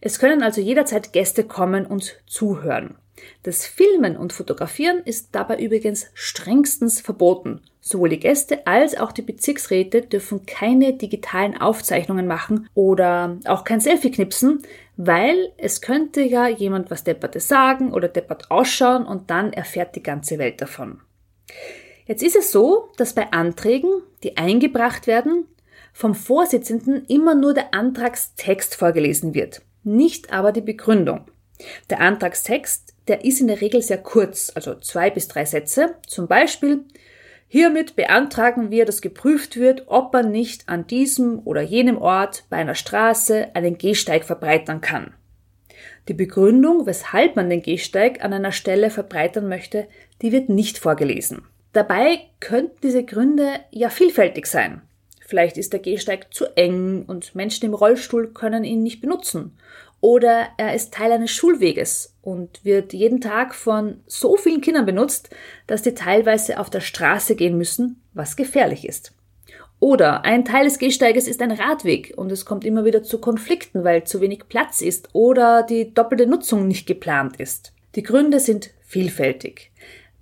Es 0.00 0.18
können 0.18 0.42
also 0.42 0.60
jederzeit 0.60 1.12
Gäste 1.12 1.44
kommen 1.44 1.86
und 1.86 2.20
zuhören. 2.26 2.96
Das 3.42 3.66
Filmen 3.66 4.16
und 4.16 4.32
Fotografieren 4.32 5.02
ist 5.04 5.28
dabei 5.32 5.58
übrigens 5.58 6.06
strengstens 6.14 7.00
verboten. 7.00 7.60
Sowohl 7.80 8.10
die 8.10 8.20
Gäste 8.20 8.66
als 8.66 8.96
auch 8.96 9.10
die 9.10 9.22
Bezirksräte 9.22 10.02
dürfen 10.02 10.46
keine 10.46 10.94
digitalen 10.94 11.60
Aufzeichnungen 11.60 12.28
machen 12.28 12.68
oder 12.74 13.38
auch 13.44 13.64
kein 13.64 13.80
Selfie 13.80 14.12
knipsen, 14.12 14.62
weil 14.96 15.52
es 15.56 15.80
könnte 15.80 16.22
ja 16.22 16.46
jemand 16.46 16.90
was 16.90 17.02
Deppertes 17.02 17.48
sagen 17.48 17.92
oder 17.92 18.08
deppert 18.08 18.50
ausschauen 18.50 19.04
und 19.04 19.30
dann 19.30 19.52
erfährt 19.52 19.96
die 19.96 20.02
ganze 20.02 20.38
Welt 20.38 20.60
davon. 20.60 21.00
Jetzt 22.06 22.22
ist 22.22 22.36
es 22.36 22.52
so, 22.52 22.90
dass 22.96 23.14
bei 23.14 23.32
Anträgen, 23.32 23.90
die 24.22 24.36
eingebracht 24.36 25.06
werden, 25.06 25.46
vom 25.92 26.14
Vorsitzenden 26.14 27.04
immer 27.06 27.34
nur 27.34 27.52
der 27.52 27.74
Antragstext 27.74 28.76
vorgelesen 28.76 29.34
wird, 29.34 29.62
nicht 29.82 30.32
aber 30.32 30.52
die 30.52 30.60
Begründung. 30.60 31.26
Der 31.90 32.00
Antragstext, 32.00 32.91
der 33.08 33.24
ist 33.24 33.40
in 33.40 33.48
der 33.48 33.60
Regel 33.60 33.82
sehr 33.82 33.98
kurz, 33.98 34.52
also 34.54 34.74
zwei 34.76 35.10
bis 35.10 35.28
drei 35.28 35.44
Sätze. 35.44 35.96
Zum 36.06 36.28
Beispiel, 36.28 36.84
hiermit 37.48 37.96
beantragen 37.96 38.70
wir, 38.70 38.84
dass 38.84 39.02
geprüft 39.02 39.56
wird, 39.56 39.84
ob 39.86 40.12
man 40.12 40.30
nicht 40.30 40.68
an 40.68 40.86
diesem 40.86 41.40
oder 41.44 41.62
jenem 41.62 41.98
Ort 41.98 42.44
bei 42.48 42.58
einer 42.58 42.74
Straße 42.74 43.54
einen 43.54 43.78
Gehsteig 43.78 44.24
verbreitern 44.24 44.80
kann. 44.80 45.14
Die 46.08 46.14
Begründung, 46.14 46.86
weshalb 46.86 47.36
man 47.36 47.50
den 47.50 47.62
Gehsteig 47.62 48.24
an 48.24 48.32
einer 48.32 48.52
Stelle 48.52 48.90
verbreitern 48.90 49.48
möchte, 49.48 49.86
die 50.20 50.32
wird 50.32 50.48
nicht 50.48 50.78
vorgelesen. 50.78 51.42
Dabei 51.72 52.20
könnten 52.40 52.76
diese 52.82 53.04
Gründe 53.04 53.60
ja 53.70 53.88
vielfältig 53.88 54.46
sein. 54.46 54.82
Vielleicht 55.20 55.56
ist 55.56 55.72
der 55.72 55.80
Gehsteig 55.80 56.34
zu 56.34 56.44
eng 56.56 57.04
und 57.06 57.34
Menschen 57.34 57.66
im 57.66 57.74
Rollstuhl 57.74 58.32
können 58.32 58.64
ihn 58.64 58.82
nicht 58.82 59.00
benutzen. 59.00 59.56
Oder 60.00 60.48
er 60.58 60.74
ist 60.74 60.92
Teil 60.92 61.12
eines 61.12 61.30
Schulweges 61.30 62.11
und 62.22 62.64
wird 62.64 62.92
jeden 62.92 63.20
Tag 63.20 63.54
von 63.54 64.00
so 64.06 64.36
vielen 64.36 64.60
Kindern 64.60 64.86
benutzt, 64.86 65.30
dass 65.66 65.82
die 65.82 65.94
teilweise 65.94 66.58
auf 66.58 66.70
der 66.70 66.80
Straße 66.80 67.36
gehen 67.36 67.58
müssen, 67.58 68.00
was 68.14 68.36
gefährlich 68.36 68.88
ist. 68.88 69.12
Oder 69.80 70.24
ein 70.24 70.44
Teil 70.44 70.64
des 70.64 70.78
Gehsteiges 70.78 71.26
ist 71.26 71.42
ein 71.42 71.50
Radweg 71.50 72.14
und 72.16 72.30
es 72.30 72.44
kommt 72.44 72.64
immer 72.64 72.84
wieder 72.84 73.02
zu 73.02 73.18
Konflikten, 73.18 73.82
weil 73.82 74.04
zu 74.04 74.20
wenig 74.20 74.48
Platz 74.48 74.80
ist 74.80 75.08
oder 75.12 75.64
die 75.64 75.92
doppelte 75.92 76.28
Nutzung 76.28 76.68
nicht 76.68 76.86
geplant 76.86 77.40
ist. 77.40 77.72
Die 77.96 78.04
Gründe 78.04 78.38
sind 78.38 78.70
vielfältig. 78.82 79.72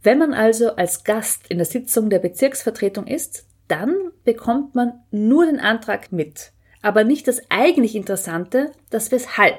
Wenn 0.02 0.16
man 0.16 0.32
also 0.32 0.76
als 0.76 1.04
Gast 1.04 1.46
in 1.50 1.58
der 1.58 1.66
Sitzung 1.66 2.08
der 2.08 2.20
Bezirksvertretung 2.20 3.06
ist, 3.06 3.44
dann 3.68 3.94
bekommt 4.24 4.74
man 4.74 4.94
nur 5.10 5.44
den 5.44 5.60
Antrag 5.60 6.10
mit, 6.10 6.52
aber 6.80 7.04
nicht 7.04 7.28
das 7.28 7.42
eigentlich 7.50 7.94
Interessante, 7.94 8.72
das 8.88 9.12
Weshalb. 9.12 9.58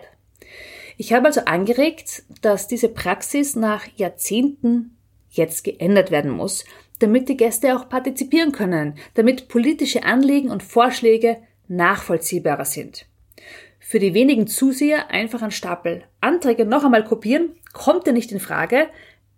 Ich 1.01 1.13
habe 1.13 1.25
also 1.25 1.41
angeregt, 1.45 2.21
dass 2.43 2.67
diese 2.67 2.87
Praxis 2.87 3.55
nach 3.55 3.87
Jahrzehnten 3.95 4.97
jetzt 5.31 5.63
geändert 5.63 6.11
werden 6.11 6.29
muss, 6.29 6.63
damit 6.99 7.27
die 7.27 7.37
Gäste 7.37 7.75
auch 7.75 7.89
partizipieren 7.89 8.51
können, 8.51 8.93
damit 9.15 9.47
politische 9.47 10.03
Anliegen 10.03 10.51
und 10.51 10.61
Vorschläge 10.61 11.37
nachvollziehbarer 11.67 12.65
sind. 12.65 13.07
Für 13.79 13.97
die 13.97 14.13
wenigen 14.13 14.45
Zuseher 14.45 15.09
einfach 15.09 15.41
einen 15.41 15.49
Stapel 15.49 16.03
Anträge 16.19 16.67
noch 16.67 16.83
einmal 16.85 17.03
kopieren, 17.03 17.55
kommt 17.73 18.05
ja 18.05 18.13
nicht 18.13 18.31
in 18.31 18.39
Frage, 18.39 18.85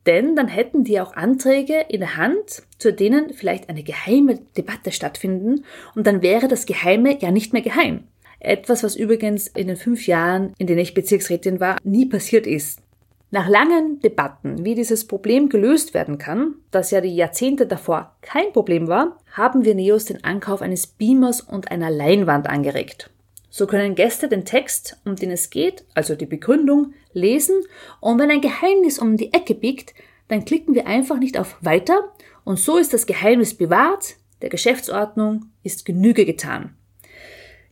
denn 0.05 0.35
dann 0.35 0.49
hätten 0.49 0.83
die 0.83 0.99
auch 0.99 1.13
Anträge 1.13 1.85
in 1.87 2.01
der 2.01 2.17
Hand, 2.17 2.63
zu 2.77 2.91
denen 2.91 3.33
vielleicht 3.33 3.69
eine 3.69 3.83
geheime 3.83 4.39
Debatte 4.57 4.91
stattfinden, 4.91 5.63
und 5.95 6.07
dann 6.07 6.21
wäre 6.21 6.49
das 6.49 6.65
Geheime 6.65 7.21
ja 7.21 7.31
nicht 7.31 7.53
mehr 7.53 7.61
geheim. 7.61 8.03
Etwas, 8.43 8.83
was 8.83 8.95
übrigens 8.95 9.47
in 9.47 9.67
den 9.67 9.77
fünf 9.77 10.05
Jahren, 10.05 10.53
in 10.57 10.67
denen 10.67 10.79
ich 10.81 10.93
Bezirksrätin 10.93 11.59
war, 11.59 11.77
nie 11.83 12.05
passiert 12.05 12.45
ist. 12.45 12.79
Nach 13.31 13.47
langen 13.47 13.99
Debatten, 14.01 14.63
wie 14.63 14.75
dieses 14.75 15.07
Problem 15.07 15.49
gelöst 15.49 15.93
werden 15.95 16.19
kann, 16.19 16.55
das 16.69 16.91
ja 16.91 17.01
die 17.01 17.15
Jahrzehnte 17.15 17.65
davor 17.65 18.15
kein 18.21 18.53
Problem 18.53 18.87
war, 18.87 19.17
haben 19.31 19.65
wir 19.65 19.73
Neos 19.73 20.05
den 20.05 20.23
Ankauf 20.23 20.61
eines 20.61 20.85
Beamers 20.85 21.41
und 21.41 21.71
einer 21.71 21.89
Leinwand 21.89 22.47
angeregt. 22.47 23.09
So 23.49 23.65
können 23.65 23.95
Gäste 23.95 24.27
den 24.27 24.45
Text, 24.45 24.99
um 25.05 25.15
den 25.15 25.31
es 25.31 25.49
geht, 25.49 25.85
also 25.95 26.13
die 26.13 26.25
Begründung, 26.25 26.93
lesen 27.13 27.55
und 28.01 28.19
wenn 28.19 28.29
ein 28.29 28.41
Geheimnis 28.41 28.99
um 28.99 29.15
die 29.15 29.33
Ecke 29.33 29.55
biegt, 29.55 29.93
dann 30.27 30.45
klicken 30.45 30.75
wir 30.75 30.85
einfach 30.85 31.17
nicht 31.17 31.39
auf 31.39 31.57
Weiter 31.61 32.11
und 32.43 32.59
so 32.59 32.77
ist 32.77 32.93
das 32.93 33.05
Geheimnis 33.05 33.53
bewahrt, 33.53 34.15
der 34.41 34.49
Geschäftsordnung 34.49 35.45
ist 35.63 35.85
Genüge 35.85 36.25
getan. 36.25 36.75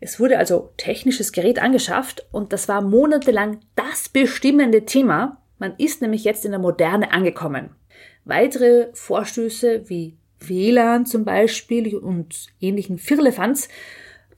Es 0.02 0.20
wurde 0.20 0.38
also 0.38 0.74
technisches 0.76 1.32
Gerät 1.32 1.62
angeschafft 1.62 2.26
und 2.32 2.52
das 2.52 2.68
war 2.68 2.82
monatelang 2.82 3.62
das 3.76 4.10
bestimmende 4.10 4.86
Thema. 4.86 5.42
Man 5.58 5.76
ist 5.78 6.02
nämlich 6.02 6.26
jetzt 6.26 6.44
in 6.44 6.52
der 6.52 6.60
Moderne 6.60 7.14
angekommen. 7.14 7.70
Weitere 8.26 8.90
Vorstöße 8.94 9.88
wie 9.90 10.18
WLAN 10.40 11.06
zum 11.06 11.24
Beispiel 11.24 11.96
und 11.96 12.48
ähnlichen 12.60 12.98
Firlefanz 12.98 13.70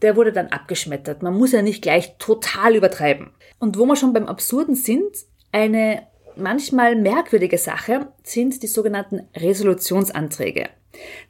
der 0.04 0.18
wurde 0.18 0.34
dann 0.34 0.48
abgeschmettert. 0.48 1.24
Man 1.24 1.36
muss 1.36 1.54
ja 1.54 1.62
nicht 1.62 1.82
gleich 1.82 2.18
total 2.18 2.76
übertreiben. 2.76 3.32
Und 3.58 3.80
wo 3.80 3.86
wir 3.86 3.96
schon 3.96 4.14
beim 4.14 4.28
Absurden 4.28 4.76
sind, 4.76 5.16
eine 5.52 6.04
manchmal 6.36 6.96
merkwürdige 6.96 7.58
Sache 7.58 8.08
sind 8.22 8.62
die 8.62 8.68
sogenannten 8.68 9.28
Resolutionsanträge. 9.36 10.70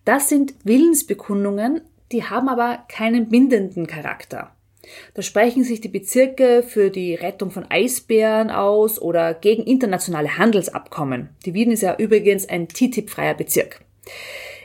Das 0.06 0.28
sind 0.28 0.56
Willensbekundungen, 0.64 1.82
die 2.14 2.24
haben 2.24 2.48
aber 2.48 2.86
keinen 2.88 3.28
bindenden 3.30 3.88
Charakter. 3.88 4.52
Da 5.14 5.22
sprechen 5.22 5.64
sich 5.64 5.82
die 5.82 5.90
Bezirke 5.90 6.64
für 6.64 6.90
die 6.90 7.16
Rettung 7.16 7.52
von 7.52 7.66
Eisbären 7.70 8.50
aus 8.50 9.02
oder 9.02 9.34
gegen 9.34 9.64
internationale 9.64 10.38
Handelsabkommen. 10.38 11.30
Die 11.46 11.54
Wien 11.54 11.72
ist 11.72 11.82
ja 11.82 11.96
übrigens 11.98 12.48
ein 12.48 12.68
TTIP-freier 12.68 13.34
Bezirk. 13.34 13.82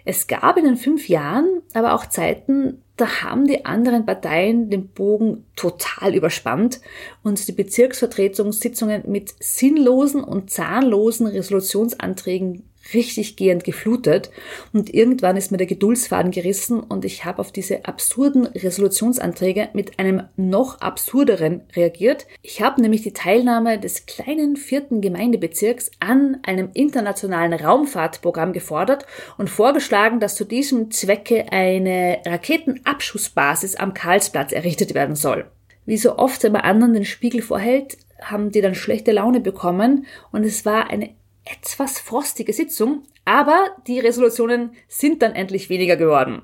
Es 0.04 0.26
gab 0.26 0.56
in 0.56 0.64
den 0.64 0.76
fünf 0.76 1.08
Jahren 1.08 1.62
aber 1.74 1.94
auch 1.94 2.06
Zeiten, 2.06 2.82
da 2.96 3.22
haben 3.22 3.46
die 3.46 3.64
anderen 3.64 4.06
Parteien 4.06 4.70
den 4.70 4.88
Bogen 4.88 5.44
total 5.54 6.14
überspannt 6.14 6.80
und 7.22 7.46
die 7.46 7.52
Bezirksvertretungssitzungen 7.52 9.04
mit 9.06 9.34
sinnlosen 9.38 10.24
und 10.24 10.50
zahnlosen 10.50 11.28
Resolutionsanträgen 11.28 12.67
richtig 12.94 13.36
gehend 13.36 13.64
geflutet 13.64 14.30
und 14.72 14.92
irgendwann 14.92 15.36
ist 15.36 15.50
mir 15.50 15.58
der 15.58 15.66
Geduldsfaden 15.66 16.30
gerissen 16.30 16.80
und 16.80 17.04
ich 17.04 17.24
habe 17.24 17.40
auf 17.40 17.52
diese 17.52 17.84
absurden 17.84 18.46
Resolutionsanträge 18.46 19.68
mit 19.72 19.98
einem 19.98 20.24
noch 20.36 20.80
absurderen 20.80 21.62
reagiert. 21.74 22.26
Ich 22.42 22.62
habe 22.62 22.80
nämlich 22.80 23.02
die 23.02 23.12
Teilnahme 23.12 23.78
des 23.78 24.06
kleinen 24.06 24.56
vierten 24.56 25.00
Gemeindebezirks 25.00 25.90
an 26.00 26.38
einem 26.42 26.70
internationalen 26.74 27.52
Raumfahrtprogramm 27.52 28.52
gefordert 28.52 29.06
und 29.36 29.50
vorgeschlagen, 29.50 30.20
dass 30.20 30.36
zu 30.36 30.44
diesem 30.44 30.90
Zwecke 30.90 31.52
eine 31.52 32.18
Raketenabschussbasis 32.24 33.76
am 33.76 33.94
Karlsplatz 33.94 34.52
errichtet 34.52 34.94
werden 34.94 35.16
soll. 35.16 35.46
Wie 35.86 35.96
so 35.96 36.18
oft, 36.18 36.42
wenn 36.42 36.52
man 36.52 36.62
anderen 36.62 36.94
den 36.94 37.04
Spiegel 37.04 37.40
vorhält, 37.40 37.96
haben 38.20 38.50
die 38.50 38.60
dann 38.60 38.74
schlechte 38.74 39.12
Laune 39.12 39.40
bekommen 39.40 40.06
und 40.32 40.44
es 40.44 40.66
war 40.66 40.90
eine 40.90 41.10
etwas 41.50 41.98
frostige 41.98 42.52
Sitzung, 42.52 43.02
aber 43.24 43.58
die 43.86 44.00
Resolutionen 44.00 44.72
sind 44.88 45.22
dann 45.22 45.34
endlich 45.34 45.70
weniger 45.70 45.96
geworden. 45.96 46.42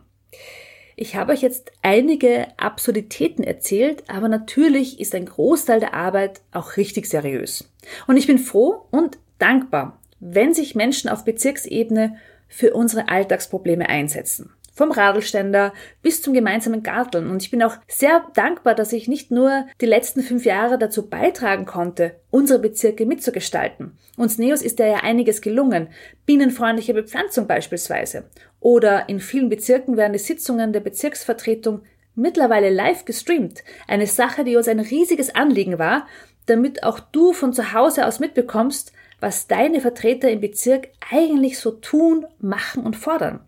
Ich 0.97 1.17
habe 1.17 1.33
euch 1.33 1.43
jetzt 1.43 1.73
einige 1.83 2.47
Absurditäten 2.57 3.43
erzählt, 3.43 4.05
aber 4.09 4.29
natürlich 4.29 5.01
ist 5.01 5.14
ein 5.14 5.27
Großteil 5.27 5.81
der 5.81 5.95
Arbeit 5.95 6.40
auch 6.53 6.77
richtig 6.77 7.07
seriös. 7.07 7.69
Und 8.07 8.17
ich 8.17 8.27
bin 8.27 8.38
froh 8.38 8.87
und 8.90 9.19
dankbar, 9.38 10.01
wenn 10.21 10.55
sich 10.55 10.75
Menschen 10.75 11.11
auf 11.11 11.25
Bezirksebene 11.25 12.17
für 12.49 12.75
unsere 12.75 13.09
Alltagsprobleme 13.09 13.88
einsetzen 13.88 14.53
vom 14.75 14.91
Radlständer 14.91 15.73
bis 16.03 16.21
zum 16.21 16.35
gemeinsamen 16.35 16.83
Garteln. 16.83 17.31
Und 17.31 17.43
ich 17.43 17.51
bin 17.51 17.63
auch 17.63 17.77
sehr 17.89 18.27
dankbar, 18.35 18.75
dass 18.75 18.93
ich 18.93 19.09
nicht 19.09 19.31
nur 19.31 19.67
die 19.81 19.87
letzten 19.87 20.23
fünf 20.23 20.45
Jahre 20.45 20.79
dazu 20.79 21.09
beitragen 21.09 21.65
konnte, 21.65 22.17
unsere 22.31 22.59
Bezirke 22.59 23.07
mitzugestalten. 23.07 23.97
Uns 24.17 24.39
Neos 24.39 24.63
ist 24.63 24.79
ja 24.81 24.97
einiges 24.97 25.41
gelungen. 25.41 25.89
Bienenfreundliche 26.27 26.93
Bepflanzung 26.93 27.47
beispielsweise. 27.47 28.25
Oder 28.61 29.09
in 29.09 29.21
vielen 29.21 29.49
Bezirken 29.49 29.97
werden 29.97 30.13
die 30.13 30.19
Sitzungen 30.19 30.73
der 30.73 30.81
Bezirksvertretung 30.81 31.83
mittlerweile 32.15 32.71
live 32.71 33.05
gestreamt. 33.05 33.63
Eine 33.89 34.07
Sache, 34.07 34.45
die 34.45 34.57
uns 34.57 34.69
ein 34.69 34.81
riesiges 34.81 35.35
Anliegen 35.35 35.79
war, 35.79 36.07
damit 36.47 36.83
auch 36.83 37.01
du 37.01 37.33
von 37.33 37.53
zu 37.53 37.73
Hause 37.73 38.07
aus 38.07 38.21
mitbekommst, 38.21 38.93
was 39.21 39.47
deine 39.47 39.81
Vertreter 39.81 40.31
im 40.31 40.41
Bezirk 40.41 40.89
eigentlich 41.11 41.59
so 41.59 41.71
tun, 41.71 42.27
machen 42.41 42.85
und 42.85 42.97
fordern. 42.97 43.41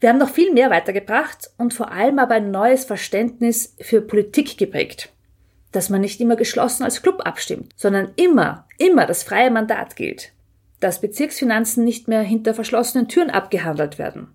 Wir 0.00 0.10
haben 0.10 0.18
noch 0.18 0.30
viel 0.30 0.52
mehr 0.52 0.70
weitergebracht 0.70 1.50
und 1.58 1.74
vor 1.74 1.90
allem 1.90 2.18
aber 2.18 2.34
ein 2.34 2.50
neues 2.50 2.84
Verständnis 2.84 3.74
für 3.80 4.00
Politik 4.00 4.56
geprägt. 4.56 5.12
dass 5.72 5.90
man 5.90 6.00
nicht 6.00 6.20
immer 6.20 6.36
geschlossen 6.36 6.84
als 6.84 7.02
Club 7.02 7.20
abstimmt, 7.26 7.72
sondern 7.76 8.12
immer, 8.16 8.66
immer 8.78 9.06
das 9.06 9.22
freie 9.22 9.50
Mandat 9.50 9.96
gilt. 9.96 10.32
Dass 10.80 11.00
Bezirksfinanzen 11.00 11.84
nicht 11.84 12.08
mehr 12.08 12.22
hinter 12.22 12.54
verschlossenen 12.54 13.08
Türen 13.08 13.30
abgehandelt 13.30 13.98
werden. 13.98 14.28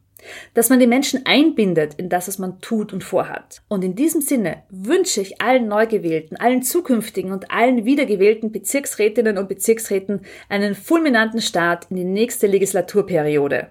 Dass 0.54 0.70
man 0.70 0.80
die 0.80 0.88
Menschen 0.88 1.26
einbindet 1.26 1.96
in 1.96 2.08
das, 2.08 2.28
was 2.28 2.40
man 2.40 2.62
tut 2.62 2.94
und 2.94 3.04
vorhat. 3.04 3.62
Und 3.68 3.84
in 3.84 3.96
diesem 3.96 4.22
Sinne 4.22 4.64
wünsche 4.70 5.22
ich 5.22 5.42
allen 5.42 5.68
Neugewählten, 5.68 6.38
allen 6.38 6.64
zukünftigen 6.64 7.32
und 7.32 7.52
allen 7.52 7.84
wiedergewählten 7.84 8.52
Bezirksrätinnen 8.52 9.38
und 9.38 9.50
Bezirksräten 9.50 10.22
einen 10.48 10.76
fulminanten 10.76 11.42
Start 11.42 11.88
in 11.90 11.98
die 11.98 12.06
nächste 12.06 12.48
Legislaturperiode. 12.48 13.70